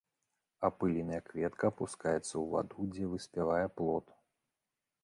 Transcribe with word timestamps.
Апыленая 0.69 1.19
кветка 1.27 1.65
апускаецца 1.73 2.17
ў 2.21 2.45
ваду, 2.55 2.81
дзе 2.95 3.05
выспявае 3.13 3.65
плод. 3.77 4.05